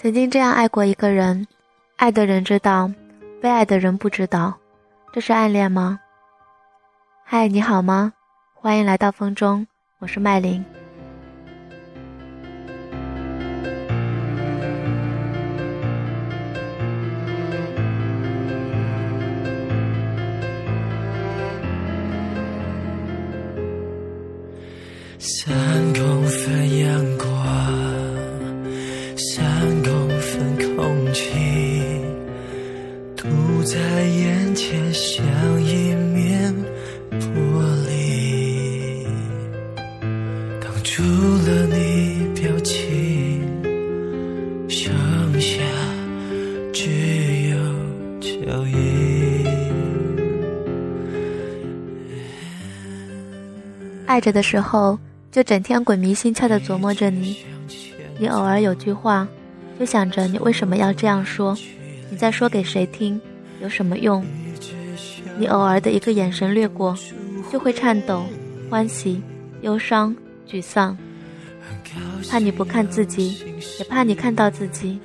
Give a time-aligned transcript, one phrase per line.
[0.00, 1.44] 曾经这样爱过一个人，
[1.96, 2.88] 爱的人知道，
[3.42, 4.56] 被爱的人不知道，
[5.12, 5.98] 这是暗恋吗？
[7.24, 8.12] 嗨，你好吗？
[8.54, 9.66] 欢迎来到风中，
[9.98, 10.64] 我是麦玲。
[33.28, 35.24] 堵在眼前像
[35.62, 36.54] 一面
[37.10, 37.16] 玻
[37.86, 39.04] 璃，
[40.60, 43.42] 挡住了你表情，
[44.68, 44.92] 剩
[45.40, 45.60] 下
[46.72, 46.88] 只
[47.50, 47.56] 有
[48.20, 48.76] 脚印。
[54.06, 54.98] 爱着的时候。
[55.30, 57.36] 就整天鬼迷心窍的琢磨着你，
[58.18, 59.28] 你偶尔有句话，
[59.78, 61.54] 就想着你为什么要这样说，
[62.10, 63.20] 你在说给谁听，
[63.60, 64.24] 有什么用？
[65.38, 66.96] 你偶尔的一个眼神掠过，
[67.52, 68.24] 就会颤抖、
[68.68, 69.22] 欢喜、
[69.62, 70.14] 忧伤、
[70.48, 70.96] 沮丧，
[72.28, 73.44] 怕你不看自己，
[73.78, 74.98] 也怕你看到自己，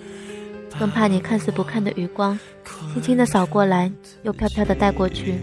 [0.79, 2.37] 更怕你看似不看的余光，
[2.93, 3.91] 轻轻的扫过来，
[4.23, 5.35] 又飘飘的带过去，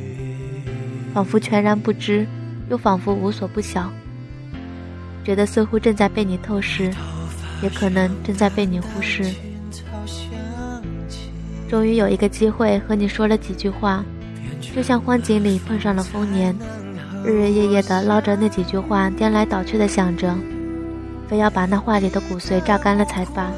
[1.14, 2.26] 仿佛全然不知，
[2.68, 3.92] 又仿佛无所不晓。
[5.22, 6.90] 觉得似乎正在被你透视，
[7.62, 9.24] 也可能正在被你忽视。
[11.70, 14.04] 终于有一个机会和你说了几句话，
[14.74, 16.52] 就像荒井里碰上了丰年，
[17.24, 20.34] 日日夜夜的捞着那几句话，颠来倒去的想着，
[21.28, 23.52] 非要把那话里的骨髓榨干了才罢。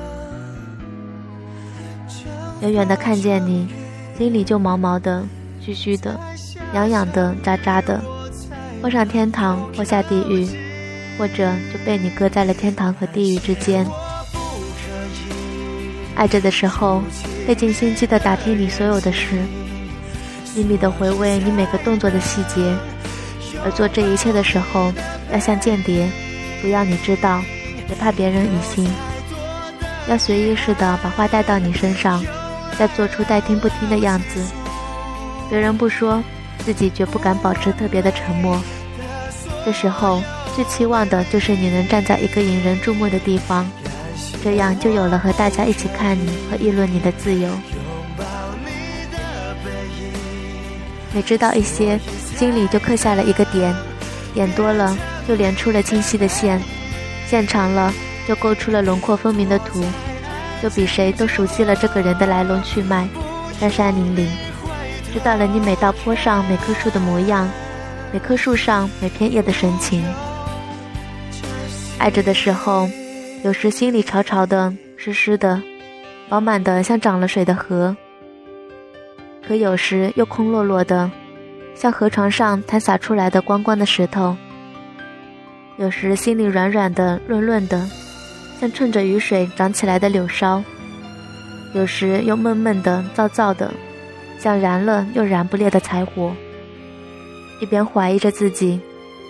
[2.61, 3.67] 远远的看见你，
[4.19, 5.25] 心里就毛毛的、
[5.59, 6.21] 虚虚的、
[6.75, 7.99] 痒痒的、扎扎的，
[8.83, 10.47] 或上天堂，或下地狱。
[11.19, 13.87] 或者就被你搁在了天堂和地狱之间。
[16.15, 17.03] 爱着的时候，
[17.47, 19.43] 费尽心机的打听你所有的事，
[20.55, 22.61] 秘密的回味你每个动作的细节；
[23.65, 24.93] 而做这一切的时候，
[25.33, 26.09] 要像间谍，
[26.61, 27.41] 不要你知道，
[27.89, 28.89] 也怕别人疑心。
[30.09, 32.25] 要随意似的把话带到你身上，
[32.79, 34.41] 再做出待听不听的样子。
[35.51, 36.23] 别人不说，
[36.65, 38.61] 自己绝不敢保持特别的沉默。
[39.65, 40.23] 这时候。
[40.55, 43.67] 最期望的就是你能站在一个引人注目的地方，
[44.45, 47.49] 这样就有了和大家一起看你和议论你的自由。
[51.15, 51.97] 每知道一些，
[52.37, 53.73] 心里就刻下了一个点，
[54.35, 54.99] 点多了
[55.29, 56.61] 就连出了清晰的线，
[57.29, 57.95] 线长了
[58.27, 59.85] 就勾出了轮廓分明的图，
[60.61, 63.07] 就比谁都熟悉了这个人的来龙去脉，
[63.61, 64.29] 山山岭岭，
[65.15, 67.49] 知道了你每道坡上每棵树的模样，
[68.13, 70.03] 每棵树上每片叶的神情。
[71.97, 72.91] 爱着的时候，
[73.45, 75.63] 有时心里潮潮的、湿湿的、
[76.33, 77.95] 饱满的，像涨了水的河；
[79.47, 81.11] 可有时又空落落的，
[81.75, 84.35] 像河床上摊洒出来的光光的石头。
[85.77, 87.87] 有时心里软软的、润润的，
[88.59, 90.63] 像趁着雨水长起来的柳梢；
[91.75, 93.71] 有时又闷闷的、燥燥的，
[94.39, 96.33] 像燃了又燃不烈的柴火。
[97.61, 98.81] 一边怀疑着自己，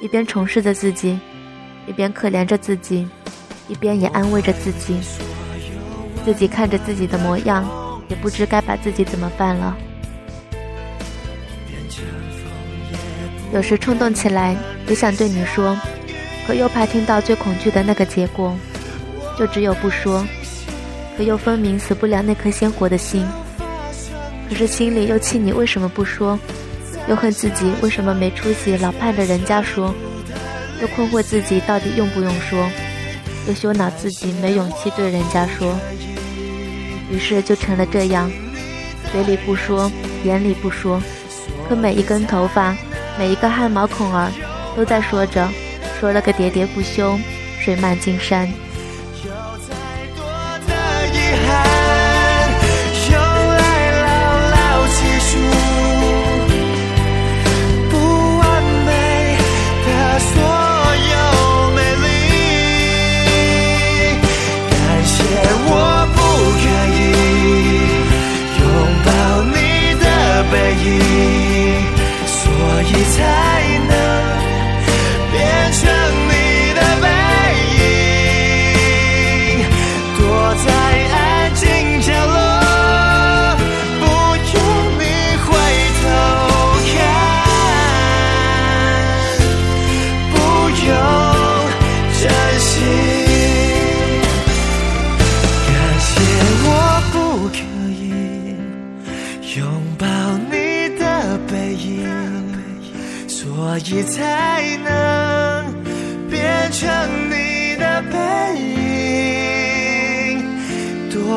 [0.00, 1.18] 一边重视着自己。
[1.88, 3.08] 一边可怜着自己，
[3.66, 5.00] 一边也安慰着自己。
[6.24, 7.68] 自己看着自己的模样，
[8.08, 9.76] 也不知该把自己怎么办了。
[13.52, 14.56] 有时冲动起来，
[14.88, 15.78] 也想对你说，
[16.46, 18.56] 可又怕听到最恐惧的那个结果，
[19.38, 20.26] 就只有不说。
[21.16, 23.26] 可又分明死不了那颗鲜活的心。
[24.48, 26.38] 可是心里又气你为什么不说，
[27.08, 29.94] 又恨自己为什么没出息，老盼着人家说。
[30.80, 32.66] 又困惑自己到底用不用说，
[33.46, 35.74] 又羞恼自己没勇气对人家说，
[37.10, 38.30] 于是就成了这样，
[39.10, 39.90] 嘴里不说，
[40.24, 41.02] 眼里不说，
[41.68, 42.76] 可每一根头发，
[43.18, 44.30] 每一个汗毛孔儿，
[44.76, 45.48] 都在说着，
[45.98, 47.18] 说了个喋喋不休，
[47.60, 48.48] 水漫金山。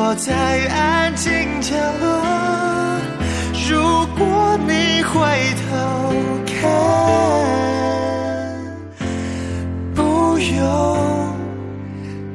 [0.06, 0.32] 躲在
[0.68, 2.06] 安静角落。
[3.68, 5.18] 如果你回
[5.58, 5.66] 头
[6.46, 6.70] 看，
[9.92, 11.34] 不用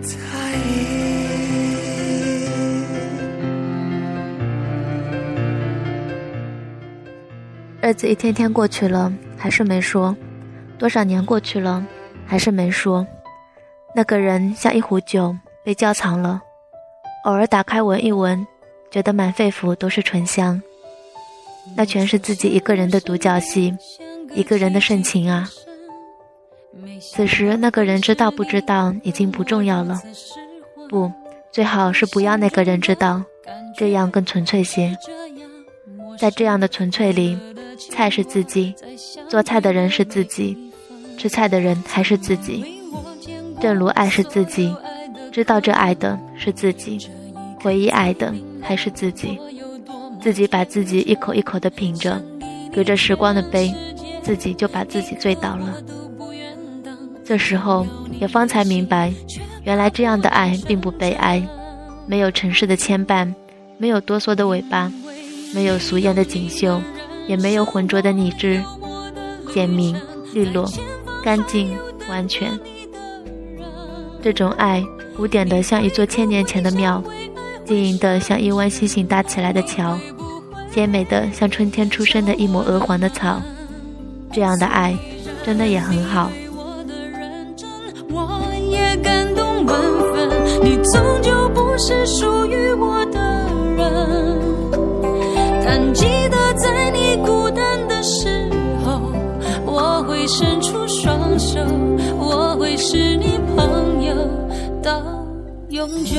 [0.02, 0.18] 在
[0.68, 0.68] 意。
[7.82, 10.14] 日子一天天过去了，还是没说；
[10.78, 11.86] 多少年过去了，
[12.26, 13.08] 还是没说。
[13.96, 15.34] 那个人像一壶酒，
[15.64, 16.42] 被窖藏了，
[17.24, 18.46] 偶尔打开闻一闻，
[18.90, 20.62] 觉得满肺腑都是醇香。
[21.76, 23.74] 那全是自己一个人的独角戏，
[24.34, 25.50] 一个人的盛情啊。
[27.00, 30.02] 此时那个人知道不知道已经不重要了，
[30.90, 31.12] 不，
[31.52, 33.24] 最好是不要那个人知道，
[33.78, 34.98] 这样更纯粹些。
[36.18, 37.38] 在这样的纯粹里。
[37.90, 38.76] 菜是自己，
[39.28, 40.56] 做菜的人是自己，
[41.18, 42.80] 吃菜的人还是自己。
[43.60, 44.72] 正如爱是自己，
[45.31, 47.10] 知道这爱的是自己，
[47.62, 49.39] 回忆爱的还是自己。
[50.22, 52.22] 自己把自己一口一口的品着，
[52.74, 53.74] 隔着时光的杯，
[54.22, 55.81] 自己就把自己醉倒了。
[57.24, 57.88] 这时候
[58.19, 59.12] 也方才明白，
[59.63, 61.42] 原来这样的爱并不悲哀，
[62.06, 63.34] 没有尘世的牵绊，
[63.77, 64.92] 没有哆嗦的尾巴，
[65.56, 66.81] 没有俗艳的锦绣。
[67.27, 68.62] 也没有浑浊的理智，
[69.54, 69.95] 简明、
[70.34, 70.69] 利落、
[71.24, 71.72] 干净、
[72.10, 72.50] 完全。
[74.22, 74.84] 这种爱，
[75.18, 77.04] 古典的像一座千年前的庙，
[77.66, 79.98] 晶莹的像一弯星星搭起来的桥，
[80.72, 83.42] 鲜美的像春天出生的一抹鹅黄的草。
[84.32, 84.96] 这样的爱，
[85.46, 86.32] 真的也很好。
[90.64, 92.41] 你终究不是属
[104.83, 105.00] 到
[105.69, 106.16] 永久。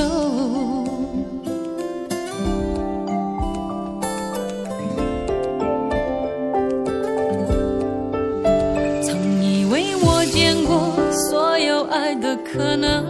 [9.01, 13.03] 曾以为我见过所有爱的可能，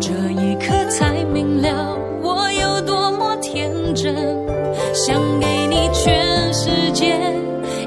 [0.00, 4.14] 这一刻才明了我有多么天真，
[4.94, 7.16] 想给你全世界，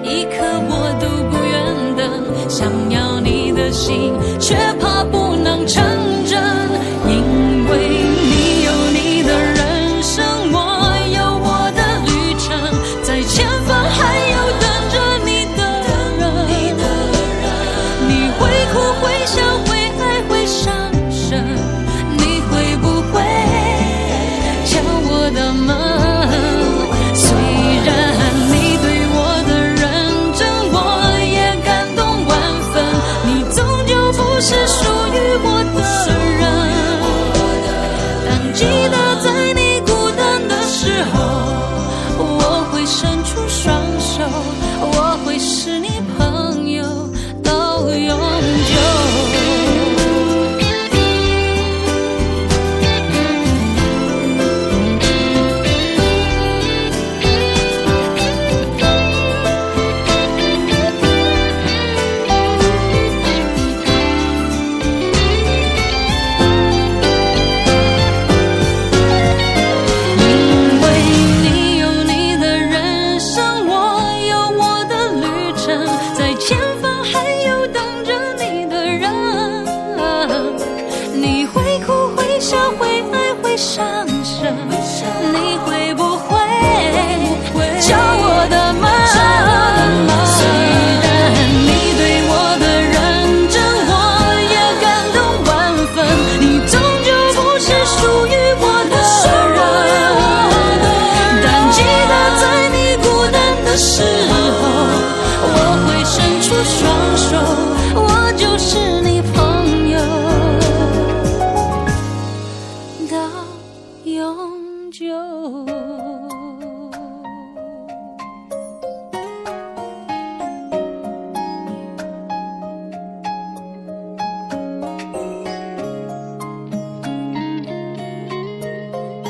[0.03, 2.49] 一刻我都不愿等。
[2.49, 4.66] 想要你的心，却。